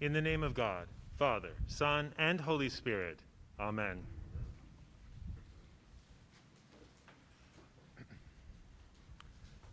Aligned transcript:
In 0.00 0.14
the 0.14 0.20
name 0.22 0.42
of 0.42 0.54
God, 0.54 0.86
Father, 1.18 1.50
Son, 1.66 2.14
and 2.18 2.40
Holy 2.40 2.70
Spirit. 2.70 3.18
Amen. 3.58 4.02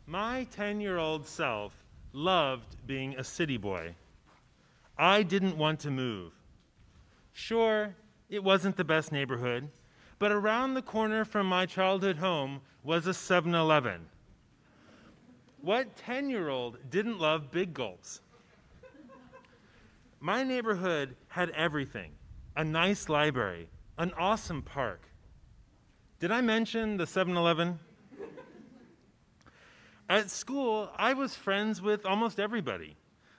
My 0.05 0.45
10 0.51 0.81
year 0.81 0.97
old 0.97 1.25
self 1.25 1.73
loved 2.11 2.75
being 2.85 3.15
a 3.15 3.23
city 3.23 3.55
boy. 3.55 3.95
I 4.97 5.23
didn't 5.23 5.57
want 5.57 5.79
to 5.81 5.91
move. 5.91 6.33
Sure, 7.31 7.95
it 8.29 8.43
wasn't 8.43 8.75
the 8.75 8.83
best 8.83 9.13
neighborhood, 9.13 9.69
but 10.19 10.33
around 10.33 10.73
the 10.73 10.81
corner 10.81 11.23
from 11.23 11.45
my 11.45 11.65
childhood 11.65 12.17
home 12.17 12.59
was 12.83 13.07
a 13.07 13.13
7 13.13 13.55
Eleven. 13.55 14.07
What 15.61 15.95
10 15.95 16.29
year 16.29 16.49
old 16.49 16.77
didn't 16.89 17.19
love 17.19 17.49
big 17.49 17.73
gulps? 17.73 18.19
My 20.19 20.43
neighborhood 20.43 21.15
had 21.27 21.51
everything 21.51 22.11
a 22.55 22.63
nice 22.63 23.07
library, 23.07 23.69
an 23.99 24.11
awesome 24.17 24.63
park. 24.63 25.07
Did 26.19 26.31
I 26.31 26.41
mention 26.41 26.97
the 26.97 27.05
7 27.05 27.37
Eleven? 27.37 27.79
At 30.09 30.31
school, 30.31 30.89
I 30.97 31.13
was 31.13 31.35
friends 31.35 31.81
with 31.81 32.03
almost 32.03 32.39
everybody. 32.39 32.95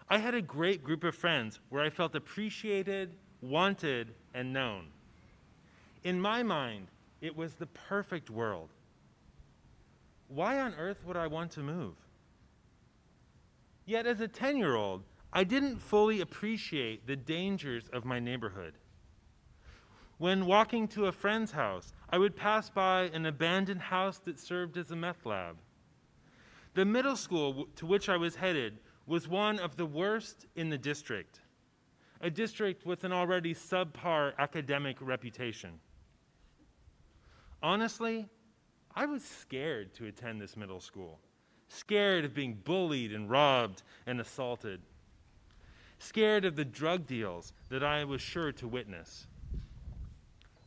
I 0.08 0.18
had 0.18 0.34
a 0.34 0.42
great 0.42 0.84
group 0.84 1.02
of 1.02 1.16
friends 1.16 1.58
where 1.68 1.82
I 1.82 1.90
felt 1.90 2.14
appreciated, 2.14 3.10
wanted, 3.40 4.14
and 4.32 4.52
known. 4.52 4.86
In 6.04 6.20
my 6.20 6.44
mind, 6.44 6.86
it 7.20 7.34
was 7.34 7.54
the 7.54 7.66
perfect 7.66 8.30
world. 8.30 8.68
Why 10.28 10.60
on 10.60 10.74
earth 10.74 10.98
would 11.04 11.16
I 11.16 11.26
want 11.26 11.50
to 11.52 11.60
move? 11.60 11.94
Yet, 13.84 14.06
as 14.06 14.20
a 14.20 14.28
10 14.28 14.58
year 14.58 14.76
old, 14.76 15.02
I 15.32 15.44
didn't 15.44 15.78
fully 15.78 16.20
appreciate 16.20 17.06
the 17.06 17.16
dangers 17.16 17.88
of 17.92 18.04
my 18.04 18.18
neighborhood. 18.18 18.74
When 20.16 20.46
walking 20.46 20.88
to 20.88 21.06
a 21.06 21.12
friend's 21.12 21.52
house, 21.52 21.92
I 22.10 22.18
would 22.18 22.34
pass 22.34 22.70
by 22.70 23.02
an 23.12 23.26
abandoned 23.26 23.82
house 23.82 24.18
that 24.20 24.40
served 24.40 24.76
as 24.76 24.90
a 24.90 24.96
meth 24.96 25.26
lab. 25.26 25.58
The 26.74 26.84
middle 26.84 27.16
school 27.16 27.68
to 27.76 27.86
which 27.86 28.08
I 28.08 28.16
was 28.16 28.36
headed 28.36 28.78
was 29.06 29.28
one 29.28 29.58
of 29.58 29.76
the 29.76 29.86
worst 29.86 30.46
in 30.56 30.70
the 30.70 30.78
district, 30.78 31.40
a 32.20 32.30
district 32.30 32.84
with 32.84 33.04
an 33.04 33.12
already 33.12 33.54
subpar 33.54 34.32
academic 34.38 34.96
reputation. 35.00 35.78
Honestly, 37.62 38.28
I 38.94 39.06
was 39.06 39.24
scared 39.24 39.94
to 39.94 40.06
attend 40.06 40.40
this 40.40 40.56
middle 40.56 40.80
school, 40.80 41.20
scared 41.68 42.24
of 42.24 42.34
being 42.34 42.54
bullied 42.64 43.12
and 43.12 43.30
robbed 43.30 43.82
and 44.06 44.20
assaulted 44.20 44.80
scared 45.98 46.44
of 46.44 46.56
the 46.56 46.64
drug 46.64 47.06
deals 47.06 47.52
that 47.68 47.82
I 47.82 48.04
was 48.04 48.20
sure 48.20 48.52
to 48.52 48.68
witness. 48.68 49.26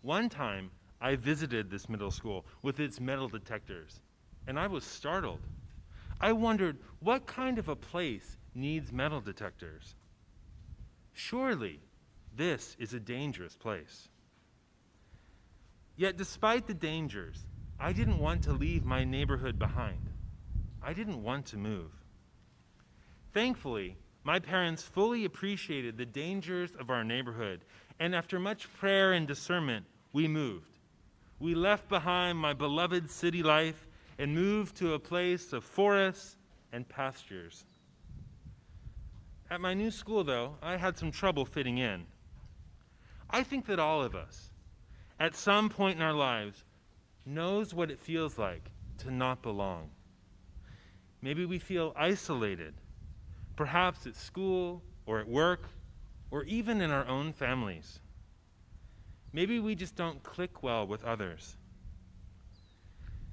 One 0.01 0.29
time, 0.29 0.71
I 0.99 1.15
visited 1.15 1.69
this 1.69 1.89
middle 1.89 2.11
school 2.11 2.45
with 2.61 2.79
its 2.79 2.99
metal 2.99 3.27
detectors, 3.27 4.01
and 4.47 4.59
I 4.59 4.67
was 4.67 4.83
startled. 4.83 5.41
I 6.19 6.33
wondered 6.33 6.77
what 6.99 7.25
kind 7.25 7.57
of 7.57 7.67
a 7.67 7.75
place 7.75 8.37
needs 8.53 8.91
metal 8.91 9.21
detectors? 9.21 9.95
Surely, 11.13 11.79
this 12.35 12.75
is 12.79 12.93
a 12.93 12.99
dangerous 12.99 13.55
place. 13.55 14.09
Yet, 15.95 16.17
despite 16.17 16.67
the 16.67 16.73
dangers, 16.73 17.45
I 17.79 17.93
didn't 17.93 18.19
want 18.19 18.43
to 18.43 18.53
leave 18.53 18.85
my 18.85 19.03
neighborhood 19.03 19.57
behind. 19.57 20.09
I 20.83 20.93
didn't 20.93 21.23
want 21.23 21.47
to 21.47 21.57
move. 21.57 21.91
Thankfully, 23.33 23.97
my 24.23 24.39
parents 24.39 24.83
fully 24.83 25.25
appreciated 25.25 25.97
the 25.97 26.05
dangers 26.05 26.75
of 26.75 26.89
our 26.89 27.03
neighborhood, 27.03 27.61
and 27.99 28.15
after 28.15 28.39
much 28.39 28.71
prayer 28.73 29.13
and 29.13 29.27
discernment, 29.27 29.85
we 30.13 30.27
moved. 30.27 30.77
We 31.39 31.55
left 31.55 31.89
behind 31.89 32.37
my 32.37 32.53
beloved 32.53 33.09
city 33.09 33.41
life 33.41 33.87
and 34.19 34.35
moved 34.35 34.77
to 34.77 34.93
a 34.93 34.99
place 34.99 35.53
of 35.53 35.63
forests 35.63 36.37
and 36.71 36.87
pastures. 36.87 37.65
At 39.49 39.59
my 39.59 39.73
new 39.73 39.89
school, 39.89 40.23
though, 40.23 40.55
I 40.61 40.77
had 40.77 40.97
some 40.97 41.11
trouble 41.11 41.45
fitting 41.45 41.79
in. 41.79 42.05
I 43.29 43.43
think 43.43 43.65
that 43.65 43.79
all 43.79 44.03
of 44.03 44.15
us, 44.15 44.51
at 45.19 45.35
some 45.35 45.69
point 45.69 45.97
in 45.97 46.03
our 46.03 46.13
lives, 46.13 46.63
knows 47.25 47.73
what 47.73 47.89
it 47.89 47.99
feels 47.99 48.37
like 48.37 48.69
to 48.99 49.11
not 49.11 49.41
belong. 49.41 49.89
Maybe 51.21 51.45
we 51.45 51.59
feel 51.59 51.93
isolated 51.97 52.73
perhaps 53.61 54.07
at 54.07 54.15
school 54.15 54.81
or 55.05 55.19
at 55.19 55.27
work 55.27 55.69
or 56.31 56.43
even 56.45 56.81
in 56.81 56.89
our 56.89 57.07
own 57.07 57.31
families. 57.31 57.99
Maybe 59.33 59.59
we 59.59 59.75
just 59.75 59.95
don't 59.95 60.23
click 60.23 60.63
well 60.63 60.87
with 60.87 61.03
others. 61.03 61.57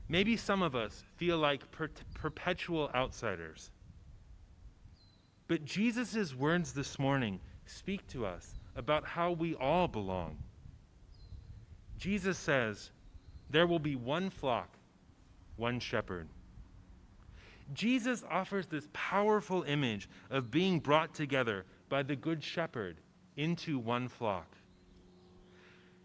Maybe 0.06 0.36
some 0.36 0.60
of 0.60 0.76
us 0.76 1.02
feel 1.16 1.38
like 1.38 1.70
per- 1.70 1.88
perpetual 2.12 2.90
outsiders. 2.94 3.70
But 5.46 5.64
Jesus' 5.64 6.34
words 6.34 6.74
this 6.74 6.98
morning 6.98 7.40
speak 7.64 8.06
to 8.08 8.26
us 8.26 8.58
about 8.76 9.06
how 9.06 9.32
we 9.32 9.54
all 9.54 9.88
belong. 9.88 10.36
Jesus 11.96 12.36
says, 12.36 12.90
There 13.48 13.66
will 13.66 13.78
be 13.78 13.96
one 13.96 14.28
flock, 14.28 14.76
one 15.56 15.80
shepherd. 15.80 16.28
Jesus 17.72 18.24
offers 18.30 18.66
this 18.66 18.88
powerful 18.92 19.62
image 19.64 20.08
of 20.30 20.50
being 20.50 20.80
brought 20.80 21.14
together 21.14 21.64
by 21.88 22.02
the 22.02 22.16
Good 22.16 22.42
Shepherd 22.42 23.00
into 23.36 23.78
one 23.78 24.08
flock. 24.08 24.56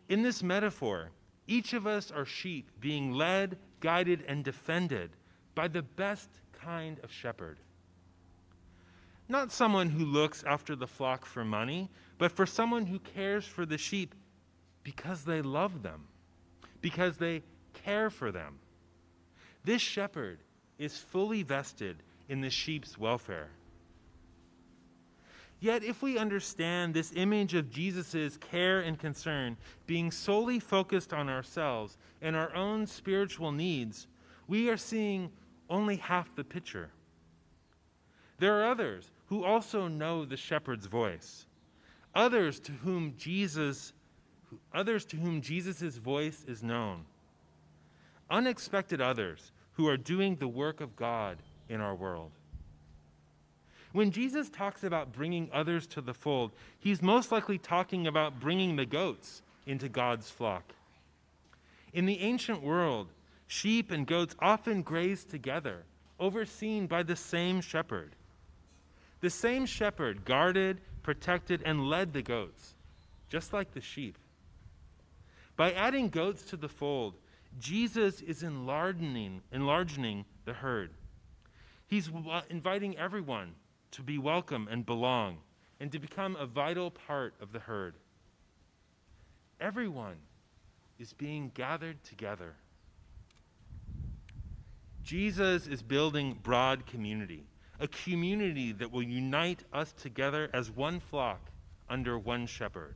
In 0.09 0.21
this 0.21 0.43
metaphor, 0.43 1.11
each 1.47 1.73
of 1.73 1.87
us 1.87 2.11
are 2.11 2.25
sheep 2.25 2.69
being 2.79 3.13
led, 3.13 3.57
guided, 3.79 4.23
and 4.27 4.43
defended 4.43 5.11
by 5.55 5.67
the 5.67 5.81
best 5.81 6.29
kind 6.51 6.99
of 7.03 7.11
shepherd. 7.11 7.59
Not 9.29 9.51
someone 9.51 9.89
who 9.89 10.05
looks 10.05 10.43
after 10.43 10.75
the 10.75 10.87
flock 10.87 11.25
for 11.25 11.45
money, 11.45 11.89
but 12.17 12.31
for 12.31 12.45
someone 12.45 12.85
who 12.85 12.99
cares 12.99 13.45
for 13.45 13.65
the 13.65 13.77
sheep 13.77 14.13
because 14.83 15.23
they 15.23 15.41
love 15.41 15.81
them, 15.81 16.07
because 16.81 17.17
they 17.17 17.43
care 17.73 18.09
for 18.09 18.31
them. 18.31 18.59
This 19.63 19.81
shepherd 19.81 20.39
is 20.77 20.97
fully 20.97 21.43
vested 21.43 21.97
in 22.29 22.41
the 22.41 22.49
sheep's 22.49 22.97
welfare. 22.97 23.49
Yet, 25.59 25.81
if 25.81 26.01
we 26.01 26.17
understand 26.17 26.93
this 26.93 27.13
image 27.15 27.53
of 27.53 27.71
Jesus' 27.71 28.37
care 28.37 28.81
and 28.81 28.99
concern 28.99 29.55
being 29.87 30.11
solely 30.11 30.59
focused 30.59 31.13
on 31.13 31.29
ourselves 31.29 31.97
and 32.21 32.35
our 32.35 32.53
own 32.53 32.85
spiritual 32.85 33.53
needs, 33.53 34.07
we 34.45 34.69
are 34.69 34.75
seeing 34.75 35.31
only 35.69 35.95
half 35.95 36.35
the 36.35 36.43
picture. 36.43 36.89
There 38.39 38.59
are 38.59 38.69
others 38.69 39.09
who 39.27 39.45
also 39.45 39.87
know 39.87 40.25
the 40.25 40.35
shepherd's 40.35 40.85
voice, 40.85 41.45
others 42.13 42.59
to 42.59 42.73
whom 42.73 43.13
Jesus 43.17 43.93
others 44.73 45.05
to 45.05 45.15
whom 45.15 45.41
Jesus' 45.41 45.95
voice 45.95 46.43
is 46.45 46.61
known. 46.61 47.05
Unexpected 48.29 48.99
others 48.99 49.52
who 49.73 49.87
are 49.87 49.97
doing 49.97 50.35
the 50.35 50.47
work 50.47 50.81
of 50.81 50.95
God 50.95 51.37
in 51.69 51.81
our 51.81 51.95
world. 51.95 52.31
When 53.91 54.11
Jesus 54.11 54.49
talks 54.49 54.83
about 54.83 55.13
bringing 55.13 55.49
others 55.53 55.85
to 55.87 56.01
the 56.01 56.13
fold, 56.13 56.51
he's 56.79 57.01
most 57.01 57.31
likely 57.31 57.59
talking 57.59 58.07
about 58.07 58.39
bringing 58.39 58.75
the 58.75 58.85
goats 58.85 59.43
into 59.67 59.87
God's 59.87 60.29
flock. 60.29 60.73
In 61.93 62.07
the 62.07 62.19
ancient 62.19 62.63
world, 62.63 63.09
sheep 63.47 63.91
and 63.91 64.07
goats 64.07 64.35
often 64.39 64.81
grazed 64.81 65.29
together, 65.29 65.83
overseen 66.19 66.87
by 66.87 67.03
the 67.03 67.15
same 67.15 67.61
shepherd. 67.61 68.15
The 69.21 69.29
same 69.29 69.67
shepherd 69.67 70.25
guarded, 70.25 70.81
protected, 71.03 71.61
and 71.63 71.87
led 71.87 72.13
the 72.13 72.23
goats, 72.23 72.73
just 73.29 73.53
like 73.53 73.73
the 73.73 73.81
sheep. 73.81 74.17
By 75.55 75.71
adding 75.71 76.09
goats 76.09 76.41
to 76.45 76.57
the 76.57 76.67
fold, 76.67 77.13
Jesus 77.59 78.21
is 78.21 78.43
enlarging, 78.43 79.41
enlarging 79.51 80.25
the 80.45 80.53
herd. 80.53 80.91
He's 81.87 82.09
uh, 82.09 82.41
inviting 82.49 82.97
everyone 82.97 83.53
to 83.91 84.01
be 84.01 84.17
welcome 84.17 84.67
and 84.71 84.85
belong 84.85 85.37
and 85.79 85.91
to 85.91 85.99
become 85.99 86.35
a 86.35 86.45
vital 86.45 86.89
part 86.89 87.35
of 87.41 87.51
the 87.51 87.59
herd. 87.59 87.95
Everyone 89.59 90.15
is 90.97 91.13
being 91.13 91.51
gathered 91.53 92.03
together. 92.03 92.55
Jesus 95.03 95.67
is 95.67 95.83
building 95.83 96.39
broad 96.41 96.85
community, 96.85 97.45
a 97.79 97.87
community 97.87 98.71
that 98.71 98.91
will 98.91 99.03
unite 99.03 99.63
us 99.73 99.91
together 99.91 100.49
as 100.53 100.71
one 100.71 100.99
flock 100.99 101.51
under 101.89 102.17
one 102.17 102.47
shepherd. 102.47 102.95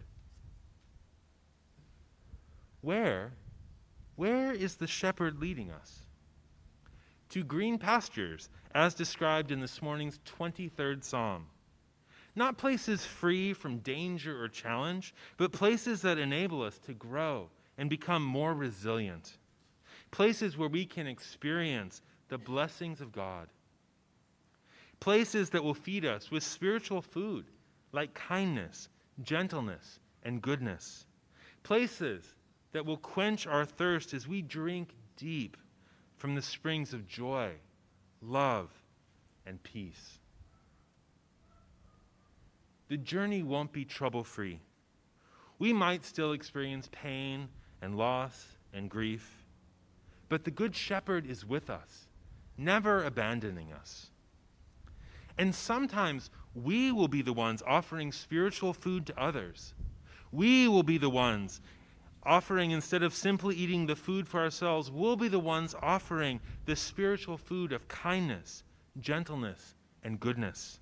Where 2.81 3.33
where 4.17 4.51
is 4.51 4.75
the 4.75 4.87
shepherd 4.87 5.39
leading 5.39 5.71
us? 5.71 6.01
To 7.29 7.43
green 7.43 7.77
pastures, 7.77 8.49
as 8.73 8.93
described 8.93 9.51
in 9.51 9.61
this 9.61 9.81
morning's 9.81 10.19
23rd 10.39 11.03
Psalm. 11.03 11.45
Not 12.35 12.57
places 12.57 13.05
free 13.05 13.53
from 13.53 13.79
danger 13.79 14.43
or 14.43 14.47
challenge, 14.47 15.13
but 15.37 15.51
places 15.51 16.01
that 16.01 16.17
enable 16.17 16.61
us 16.61 16.77
to 16.79 16.93
grow 16.93 17.49
and 17.77 17.89
become 17.89 18.23
more 18.23 18.53
resilient. 18.53 19.37
Places 20.11 20.57
where 20.57 20.69
we 20.69 20.85
can 20.85 21.07
experience 21.07 22.01
the 22.29 22.37
blessings 22.37 23.01
of 23.01 23.11
God. 23.11 23.47
Places 24.99 25.51
that 25.51 25.63
will 25.63 25.73
feed 25.73 26.05
us 26.05 26.31
with 26.31 26.43
spiritual 26.43 27.01
food 27.01 27.45
like 27.91 28.13
kindness, 28.13 28.89
gentleness, 29.21 29.99
and 30.23 30.41
goodness. 30.41 31.05
Places 31.63 32.35
that 32.77 32.85
will 32.85 32.97
quench 32.97 33.47
our 33.47 33.65
thirst 33.65 34.13
as 34.13 34.27
we 34.27 34.39
drink 34.39 34.89
deep 35.15 35.57
from 36.15 36.35
the 36.35 36.41
springs 36.43 36.93
of 36.93 37.07
joy, 37.07 37.49
love, 38.21 38.69
and 39.47 39.63
peace. 39.63 40.19
The 42.87 42.97
journey 42.97 43.41
won't 43.41 43.71
be 43.71 43.83
trouble 43.83 44.23
free. 44.23 44.59
We 45.57 45.73
might 45.73 46.05
still 46.05 46.33
experience 46.33 46.87
pain 46.91 47.49
and 47.81 47.97
loss 47.97 48.45
and 48.71 48.91
grief, 48.91 49.43
but 50.29 50.43
the 50.43 50.51
Good 50.51 50.75
Shepherd 50.75 51.25
is 51.25 51.43
with 51.43 51.71
us, 51.71 52.05
never 52.59 53.03
abandoning 53.03 53.73
us. 53.73 54.11
And 55.35 55.55
sometimes 55.55 56.29
we 56.53 56.91
will 56.91 57.07
be 57.07 57.23
the 57.23 57.33
ones 57.33 57.63
offering 57.65 58.11
spiritual 58.11 58.73
food 58.73 59.07
to 59.07 59.19
others. 59.19 59.73
We 60.31 60.67
will 60.67 60.83
be 60.83 60.99
the 60.99 61.09
ones 61.09 61.59
offering, 62.27 62.71
instead 62.71 63.01
of 63.01 63.13
simply 63.13 63.55
eating 63.55 63.85
the 63.85 63.95
food 63.95 64.27
for 64.27 64.41
ourselves, 64.41 64.91
we'll 64.91 65.15
be 65.15 65.29
the 65.29 65.39
ones 65.39 65.73
offering 65.81 66.39
the 66.65 66.75
spiritual 66.75 67.37
food 67.37 67.71
of 67.71 67.87
kindness, 67.87 68.63
gentleness, 68.99 69.75
and 70.03 70.19
goodness. 70.19 70.79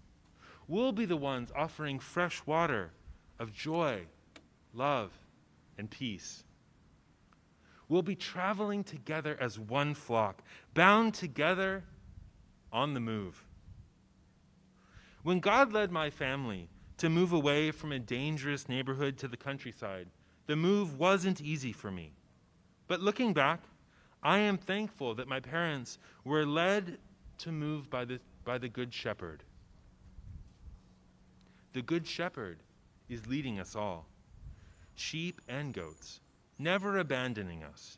We'll 0.68 0.92
be 0.92 1.06
the 1.06 1.16
ones 1.16 1.52
offering 1.56 2.00
fresh 2.00 2.46
water 2.46 2.92
of 3.40 3.54
joy, 3.54 4.08
love, 4.74 5.12
and 5.78 5.90
peace. 5.90 6.44
We'll 7.88 8.02
be 8.02 8.16
traveling 8.16 8.84
together 8.84 9.38
as 9.40 9.60
one 9.60 9.94
flock, 9.94 10.42
bound 10.74 11.14
together 11.14 11.84
on 12.74 12.94
the 12.94 13.00
move. 13.00 13.46
When 15.22 15.40
God 15.40 15.72
led 15.72 15.92
my 15.92 16.10
family 16.10 16.70
to 16.98 17.10
move 17.10 17.32
away 17.32 17.72
from 17.72 17.92
a 17.92 18.00
dangerous 18.00 18.68
neighborhood 18.68 19.18
to 19.20 19.28
the 19.28 19.38
countryside, 19.38 20.08
the 20.48 20.56
move 20.56 21.00
wasn't 21.00 21.42
easy 21.42 21.72
for 21.72 21.92
me. 21.92 22.12
But 22.88 23.02
looking 23.02 23.34
back, 23.34 23.62
I 24.22 24.40
am 24.40 24.58
thankful 24.58 25.16
that 25.16 25.28
my 25.28 25.40
parents 25.40 25.98
were 26.24 26.46
led 26.46 26.98
to 27.40 27.52
move 27.52 27.90
by 27.90 28.06
the, 28.06 28.20
by 28.44 28.58
the 28.58 28.70
Good 28.70 28.94
Shepherd. 28.94 29.44
The 31.74 31.82
Good 31.82 32.08
Shepherd 32.08 32.60
is 33.10 33.28
leading 33.28 33.60
us 33.60 33.76
all, 33.76 34.08
sheep 34.96 35.42
and 35.48 35.74
goats, 35.74 36.22
never 36.58 37.00
abandoning 37.00 37.64
us, 37.64 37.98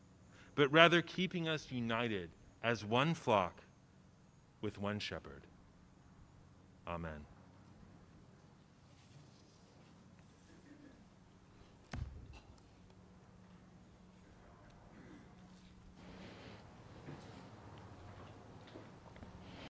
but 0.55 0.71
rather 0.71 1.01
keeping 1.01 1.47
us 1.47 1.67
united 1.69 2.29
as 2.63 2.83
one 2.83 3.13
flock 3.13 3.61
with 4.61 4.79
one 4.79 4.99
shepherd. 4.99 5.43
Amen. 6.87 7.25